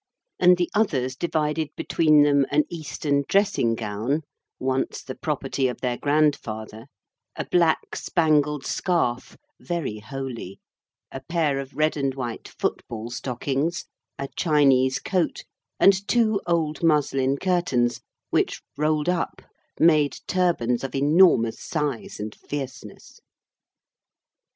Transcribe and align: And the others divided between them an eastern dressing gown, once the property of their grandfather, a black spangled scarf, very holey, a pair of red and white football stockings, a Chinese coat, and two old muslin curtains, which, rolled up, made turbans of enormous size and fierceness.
And 0.39 0.57
the 0.57 0.67
others 0.73 1.15
divided 1.15 1.69
between 1.77 2.23
them 2.23 2.47
an 2.49 2.63
eastern 2.71 3.23
dressing 3.29 3.75
gown, 3.75 4.21
once 4.59 5.03
the 5.03 5.13
property 5.13 5.67
of 5.67 5.79
their 5.81 5.95
grandfather, 5.99 6.87
a 7.35 7.45
black 7.45 7.95
spangled 7.95 8.65
scarf, 8.65 9.37
very 9.59 9.99
holey, 9.99 10.59
a 11.11 11.19
pair 11.21 11.59
of 11.59 11.75
red 11.75 11.97
and 11.97 12.15
white 12.15 12.47
football 12.47 13.11
stockings, 13.11 13.85
a 14.17 14.27
Chinese 14.35 14.97
coat, 14.97 15.43
and 15.79 16.07
two 16.07 16.41
old 16.47 16.81
muslin 16.81 17.37
curtains, 17.37 18.01
which, 18.31 18.63
rolled 18.79 19.07
up, 19.07 19.43
made 19.79 20.17
turbans 20.25 20.83
of 20.83 20.95
enormous 20.95 21.59
size 21.59 22.19
and 22.19 22.33
fierceness. 22.33 23.19